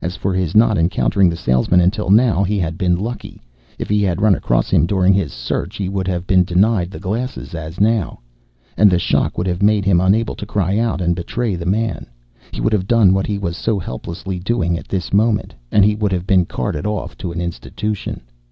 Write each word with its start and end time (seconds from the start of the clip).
As 0.00 0.16
for 0.16 0.34
his 0.34 0.56
not 0.56 0.76
encountering 0.76 1.28
the 1.30 1.36
salesman 1.36 1.80
until 1.80 2.10
now, 2.10 2.42
he 2.42 2.58
had 2.58 2.76
been 2.76 2.98
lucky. 2.98 3.40
If 3.78 3.88
he 3.88 4.02
had 4.02 4.20
run 4.20 4.34
across 4.34 4.70
him 4.70 4.86
during 4.86 5.12
his 5.12 5.32
search, 5.32 5.76
he 5.76 5.88
would 5.88 6.08
have 6.08 6.26
been 6.26 6.42
denied 6.42 6.90
the 6.90 6.98
glasses, 6.98 7.54
as 7.54 7.78
now. 7.78 8.18
And 8.76 8.90
the 8.90 8.98
shock 8.98 9.38
would 9.38 9.46
have 9.46 9.62
made 9.62 9.84
him 9.84 10.00
unable 10.00 10.34
to 10.34 10.46
cry 10.46 10.78
out 10.78 11.00
and 11.00 11.14
betray 11.14 11.54
the 11.54 11.64
man. 11.64 12.08
He 12.50 12.60
would 12.60 12.72
have 12.72 12.88
done 12.88 13.14
what 13.14 13.28
he 13.28 13.38
was 13.38 13.56
so 13.56 13.78
helplessly 13.78 14.40
doing 14.40 14.76
at 14.76 14.88
this 14.88 15.12
moment, 15.12 15.54
and 15.70 15.84
he 15.84 15.94
would 15.94 16.10
have 16.10 16.26
been 16.26 16.44
carted 16.44 16.84
off 16.84 17.16
to 17.18 17.30
an 17.30 17.40
institution. 17.40 18.22